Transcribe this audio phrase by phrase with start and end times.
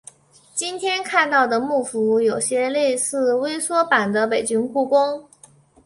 [0.55, 5.27] 今天看到的木府有些类似微缩版的北京故宫。